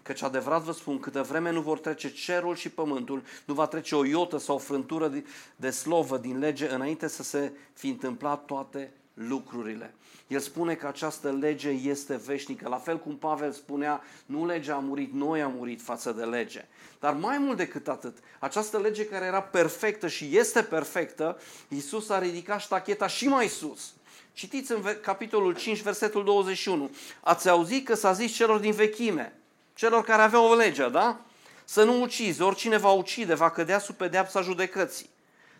[0.09, 3.95] Căci adevărat vă spun, câtă vreme nu vor trece cerul și pământul, nu va trece
[3.95, 5.13] o iotă sau o frântură
[5.55, 9.93] de slovă din lege înainte să se fi întâmplat toate lucrurile.
[10.27, 12.69] El spune că această lege este veșnică.
[12.69, 16.65] La fel cum Pavel spunea, nu legea a murit, noi am murit față de lege.
[16.99, 22.19] Dar mai mult decât atât, această lege care era perfectă și este perfectă, Iisus a
[22.19, 23.93] ridicat ștacheta și mai sus.
[24.33, 26.89] Citiți în capitolul 5, versetul 21.
[27.19, 29.38] Ați auzit că s-a zis celor din vechime,
[29.79, 31.19] celor care aveau o lege, da?
[31.63, 35.09] Să nu ucizi, oricine va ucide va cădea sub pedeapsa judecății.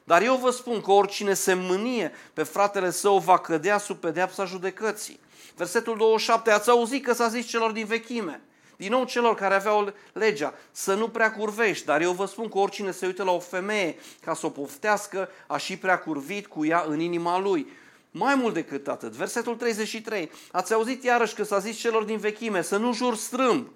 [0.03, 4.45] Dar eu vă spun că oricine se mânie pe fratele său va cădea sub pedeapsa
[4.45, 5.19] judecății.
[5.55, 8.41] Versetul 27, ați auzit că s-a zis celor din vechime,
[8.77, 12.57] din nou celor care aveau legea, să nu prea curvești, dar eu vă spun că
[12.57, 16.65] oricine se uită la o femeie ca să o poftească, a și prea curvit cu
[16.65, 17.67] ea în inima lui.
[18.11, 22.61] Mai mult decât atât, versetul 33, ați auzit iarăși că s-a zis celor din vechime
[22.61, 23.67] să nu jur strâmb,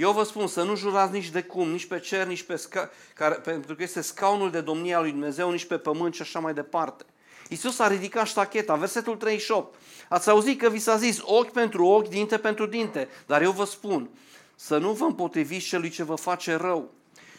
[0.00, 2.90] eu vă spun să nu jurați nici de cum, nici pe cer, nici pe sca-
[3.14, 6.54] care, pentru că este scaunul de domnia lui Dumnezeu, nici pe pământ și așa mai
[6.54, 7.04] departe.
[7.48, 9.74] Iisus a ridicat ștacheta, versetul 38.
[10.08, 13.64] Ați auzit că vi s-a zis ochi pentru ochi, dinte pentru dinte, dar eu vă
[13.64, 14.08] spun
[14.54, 16.90] să nu vă împotriviți celui ce vă face rău,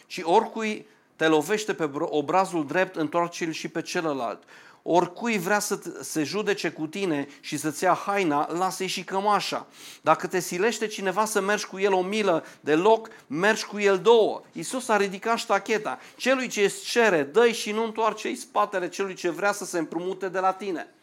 [0.06, 4.42] ci oricui te lovește pe obrazul drept, întoarce-l și pe celălalt
[4.82, 9.66] oricui vrea să se judece cu tine și să-ți ia haina, lasă-i și cămașa.
[10.00, 13.98] Dacă te silește cineva să mergi cu el o milă de loc, mergi cu el
[13.98, 14.42] două.
[14.52, 15.98] Iisus a ridicat ștacheta.
[16.16, 20.28] Celui ce îți cere, dă și nu întoarce-i spatele celui ce vrea să se împrumute
[20.28, 20.94] de la tine.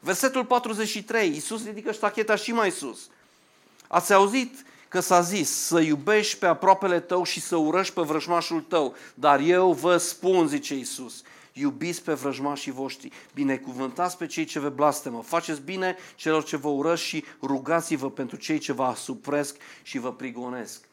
[0.00, 3.08] Versetul 43, Iisus ridică ștacheta și mai sus.
[3.88, 8.60] Ați auzit că s-a zis să iubești pe aproapele tău și să urăști pe vrăjmașul
[8.60, 8.94] tău.
[9.14, 11.22] Dar eu vă spun, zice Iisus,
[11.58, 16.68] iubiți pe vrăjmașii voștri, binecuvântați pe cei ce vă blastemă, faceți bine celor ce vă
[16.68, 20.88] urăsc și rugați-vă pentru cei ce vă asupresc și vă prigonesc.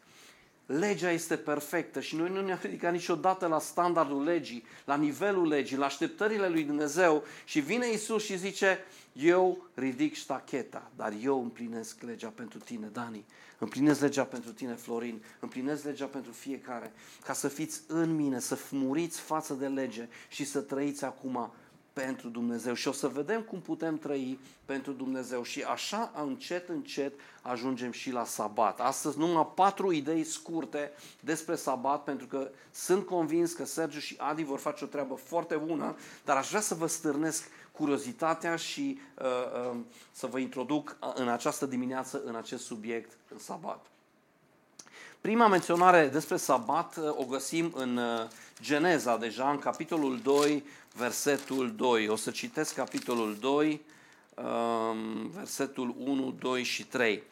[0.65, 5.78] Legea este perfectă și noi nu ne-am ridicat niciodată la standardul legii, la nivelul legii,
[5.78, 8.80] la așteptările lui Dumnezeu și vine Isus și zice,
[9.13, 13.26] eu ridic ștacheta, dar eu împlinesc legea pentru tine, Dani.
[13.58, 15.23] Împlinesc legea pentru tine, Florin.
[15.39, 16.93] Împlinesc legea pentru fiecare.
[17.26, 21.52] Ca să fiți în mine, să muriți față de lege și să trăiți acum
[21.93, 22.73] pentru Dumnezeu.
[22.73, 25.43] Și o să vedem cum putem trăi pentru Dumnezeu.
[25.43, 28.79] Și așa, încet, încet, ajungem și la sabat.
[28.79, 34.43] Astăzi numai patru idei scurte despre sabat, pentru că sunt convins că Sergiu și Adi
[34.43, 39.71] vor face o treabă foarte bună, dar aș vrea să vă stârnesc curiozitatea și uh,
[39.71, 39.77] uh,
[40.12, 43.86] să vă introduc în această dimineață în acest subiect, în sabat.
[45.23, 48.27] Prima menționare despre sabat uh, o găsim în uh,
[48.62, 52.07] Geneza, deja în capitolul 2, versetul 2.
[52.07, 53.81] O să citesc capitolul 2,
[54.36, 57.23] um, versetul 1, 2 și 3.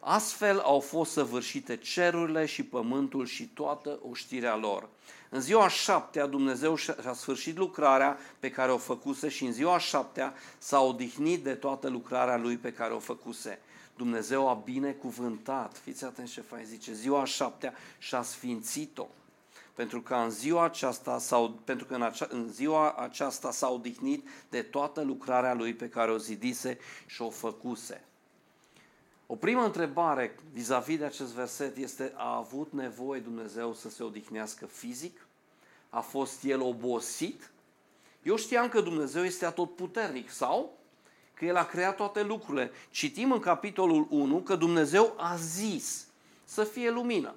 [0.00, 4.88] Astfel au fost săvârșite cerurile și pământul și toată oștirea lor.
[5.28, 10.34] În ziua șaptea Dumnezeu și-a sfârșit lucrarea pe care o făcuse și în ziua șaptea
[10.58, 13.58] s-a odihnit de toată lucrarea lui pe care o făcuse.
[14.00, 19.06] Dumnezeu a binecuvântat, fiți atenți ce fain zice, ziua șaptea și-a sfințit-o
[19.74, 24.28] pentru că în ziua aceasta sau pentru că în, acea, în ziua aceasta s-a odihnit
[24.48, 28.04] de toată lucrarea lui pe care o zidise și o făcuse.
[29.26, 34.66] O primă întrebare vis-a-vis de acest verset este, a avut nevoie Dumnezeu să se odihnească
[34.66, 35.26] fizic?
[35.90, 37.50] A fost el obosit?
[38.22, 40.78] Eu știam că Dumnezeu este atotputernic sau
[41.40, 42.70] că El a creat toate lucrurile.
[42.90, 46.06] Citim în capitolul 1 că Dumnezeu a zis
[46.44, 47.34] să fie lumină.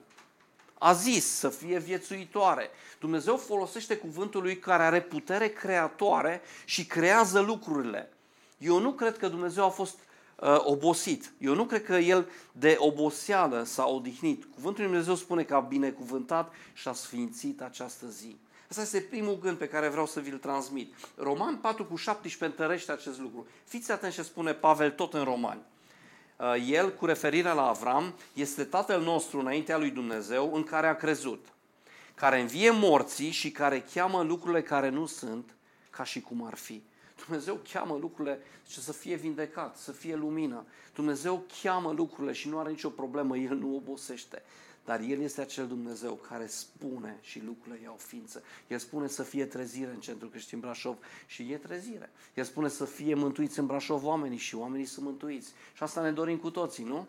[0.78, 2.70] A zis să fie viețuitoare.
[3.00, 8.10] Dumnezeu folosește cuvântul lui care are putere creatoare și creează lucrurile.
[8.58, 9.98] Eu nu cred că Dumnezeu a fost
[10.36, 11.32] uh, obosit.
[11.38, 14.46] Eu nu cred că el de oboseală s-a odihnit.
[14.54, 18.38] Cuvântul lui Dumnezeu spune că a binecuvântat și a sfințit această zi.
[18.74, 20.94] Asta este primul gând pe care vreau să vi-l transmit.
[21.16, 23.48] Roman 4 cu 17 întărește acest lucru.
[23.64, 25.62] Fiți atenți ce spune Pavel tot în Romani.
[26.38, 30.96] Uh, el, cu referire la Avram, este tatăl nostru înaintea lui Dumnezeu în care a
[30.96, 31.46] crezut,
[32.16, 35.56] care învie morții și care cheamă lucrurile care nu sunt
[35.90, 36.84] ca și cum ar fi.
[37.26, 40.66] Dumnezeu cheamă lucrurile și să fie vindecat, să fie lumină.
[40.94, 44.42] Dumnezeu cheamă lucrurile și nu are nicio problemă, El nu obosește.
[44.86, 48.44] Dar El este acel Dumnezeu care spune și lucrurile iau ființă.
[48.68, 52.12] El spune să fie trezire în centrul creștin Brașov și e trezire.
[52.34, 55.54] El spune să fie mântuiți în Brașov oamenii și oamenii sunt mântuiți.
[55.74, 57.08] Și asta ne dorim cu toții, nu?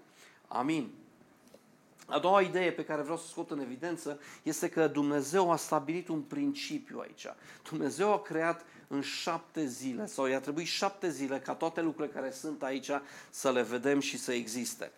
[0.48, 0.90] Amin.
[2.06, 6.08] A doua idee pe care vreau să scot în evidență este că Dumnezeu a stabilit
[6.08, 7.26] un principiu aici.
[7.68, 12.30] Dumnezeu a creat în șapte zile sau i-a trebuit șapte zile ca toate lucrurile care
[12.30, 12.90] sunt aici
[13.30, 14.92] să le vedem și să existe.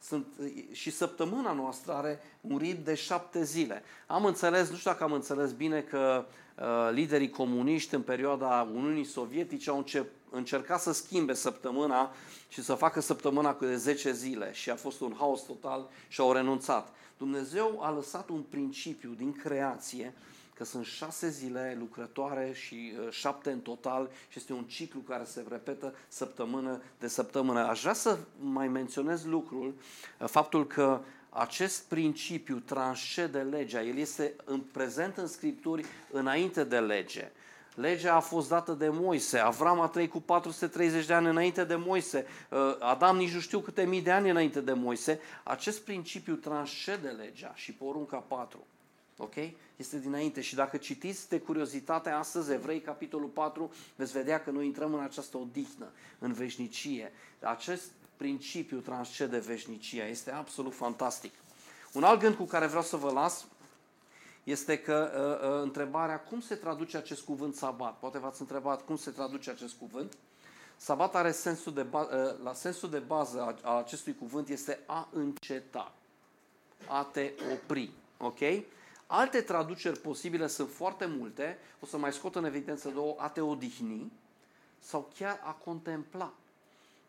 [0.00, 0.26] Sunt,
[0.72, 3.82] și săptămâna noastră are un ritm de șapte zile.
[4.06, 9.04] Am înțeles, nu știu dacă am înțeles bine, că uh, liderii comuniști în perioada Uniunii
[9.04, 9.84] Sovietice au
[10.30, 12.12] încercat să schimbe săptămâna
[12.48, 16.20] și să facă săptămâna cu de 10 zile și a fost un haos total și
[16.20, 16.92] au renunțat.
[17.18, 20.14] Dumnezeu a lăsat un principiu din creație
[20.58, 25.24] că sunt șase zile lucrătoare și uh, șapte în total și este un ciclu care
[25.24, 27.66] se repetă săptămână de săptămână.
[27.66, 29.74] Aș vrea să mai menționez lucrul,
[30.18, 36.78] uh, faptul că acest principiu transcede legea, el este în prezent în Scripturi înainte de
[36.78, 37.30] lege.
[37.74, 41.74] Legea a fost dată de Moise, Avram a trăit cu 430 de ani înainte de
[41.74, 45.20] Moise, uh, Adam nici nu știu câte mii de ani înainte de Moise.
[45.42, 48.66] Acest principiu transcede legea și porunca 4.
[49.20, 49.34] Ok?
[49.76, 54.66] Este dinainte și dacă citiți de curiozitate astăzi Evrei, capitolul 4, veți vedea că noi
[54.66, 57.12] intrăm în această odihnă, în veșnicie.
[57.40, 60.06] Acest principiu transcede veșnicia.
[60.06, 61.32] Este absolut fantastic.
[61.92, 63.46] Un alt gând cu care vreau să vă las
[64.44, 67.98] este că uh, uh, întrebarea cum se traduce acest cuvânt sabat.
[67.98, 70.16] Poate v-ați întrebat cum se traduce acest cuvânt.
[70.76, 74.78] Sabat are sensul de ba- uh, la sensul de bază a, a acestui cuvânt este
[74.86, 75.92] a înceta,
[76.88, 77.90] a te opri.
[78.18, 78.38] Ok?
[79.10, 83.40] Alte traduceri posibile sunt foarte multe, o să mai scot în evidență două, a te
[83.40, 84.12] odihni
[84.78, 86.32] sau chiar a contempla.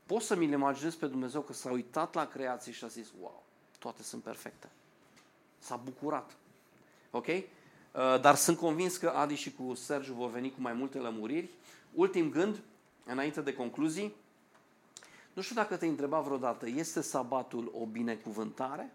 [0.05, 3.43] Pot să mi-l imaginez pe Dumnezeu că s-a uitat la creație și a zis, wow,
[3.79, 4.69] toate sunt perfecte.
[5.57, 6.35] S-a bucurat.
[7.11, 7.27] Ok?
[7.27, 7.43] Uh,
[8.21, 11.49] dar sunt convins că Adi și cu Sergiu vor veni cu mai multe lămuriri.
[11.93, 12.59] Ultim gând,
[13.05, 14.15] înainte de concluzii,
[15.33, 18.91] nu știu dacă te-ai întrebat vreodată, este sabatul o binecuvântare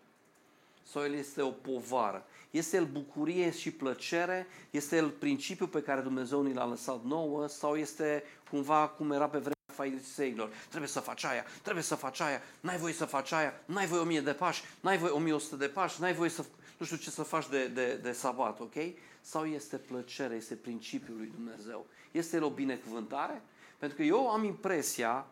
[0.92, 2.26] sau el este o povară?
[2.50, 4.46] Este el bucurie și plăcere?
[4.70, 7.46] Este el principiul pe care Dumnezeu ni l-a lăsat nouă?
[7.46, 10.50] Sau este cumva cum era pe vremea fariseilor.
[10.68, 14.00] Trebuie să faci aia, trebuie să faci aia, n-ai voie să faci aia, n-ai voie
[14.00, 16.44] 1000 de pași, n-ai voie 1100 de pași, n-ai voie să,
[16.78, 18.74] nu știu ce să faci de, de, de sabat, ok?
[19.20, 21.86] Sau este plăcere, este principiul lui Dumnezeu?
[22.10, 23.42] Este el o binecuvântare?
[23.78, 25.26] Pentru că eu am impresia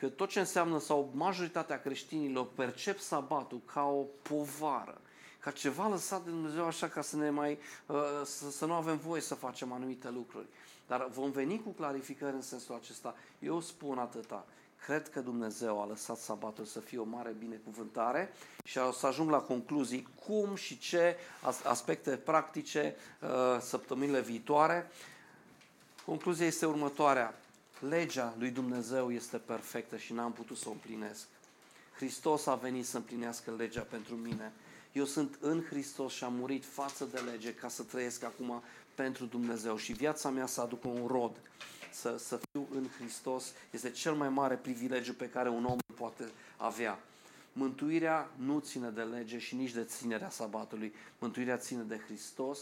[0.00, 5.00] că tot ce înseamnă, sau majoritatea creștinilor percep sabatul ca o povară,
[5.38, 8.96] ca ceva lăsat de Dumnezeu așa ca să ne mai, uh, să, să nu avem
[8.96, 10.46] voie să facem anumite lucruri.
[10.86, 13.14] Dar vom veni cu clarificări în sensul acesta.
[13.38, 14.46] Eu spun atâta.
[14.84, 18.32] Cred că Dumnezeu a lăsat sabatul să fie o mare binecuvântare
[18.64, 21.16] și o să ajung la concluzii cum și ce
[21.64, 23.28] aspecte practice uh,
[23.60, 24.90] săptămânile viitoare.
[26.04, 27.34] Concluzia este următoarea.
[27.88, 31.26] Legea lui Dumnezeu este perfectă și n-am putut să o împlinesc.
[31.96, 34.52] Hristos a venit să împlinească legea pentru mine.
[34.92, 38.62] Eu sunt în Hristos și am murit față de lege ca să trăiesc acum
[38.94, 41.36] pentru Dumnezeu și viața mea să aducă un rod.
[41.92, 45.94] Să, să fiu în Hristos este cel mai mare privilegiu pe care un om îl
[45.94, 46.24] poate
[46.56, 46.98] avea.
[47.52, 50.94] Mântuirea nu ține de lege și nici de ținerea sabatului.
[51.18, 52.60] Mântuirea ține de Hristos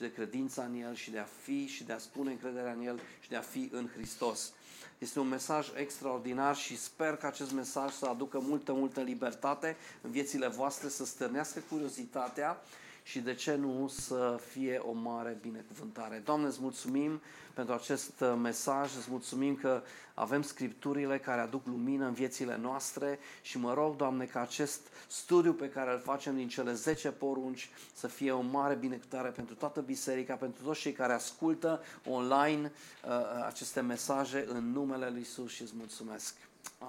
[0.00, 2.86] și de credința în El și de a fi și de a spune încrederea în
[2.86, 4.52] El și de a fi în Hristos.
[4.98, 10.10] Este un mesaj extraordinar și sper că acest mesaj să aducă multă, multă libertate în
[10.10, 12.62] viețile voastre, să stârnească curiozitatea
[13.02, 16.22] și de ce nu să fie o mare binecuvântare.
[16.24, 17.20] Doamne, îți mulțumim
[17.54, 19.82] pentru acest uh, mesaj, îți mulțumim că
[20.14, 25.52] avem scripturile care aduc lumină în viețile noastre și mă rog, Doamne, ca acest studiu
[25.52, 29.80] pe care îl facem din cele 10 porunci să fie o mare binecuvântare pentru toată
[29.80, 32.72] biserica, pentru toți cei care ascultă online
[33.04, 33.10] uh,
[33.46, 36.49] aceste mesaje în numele Lui Isus și îți mulțumesc.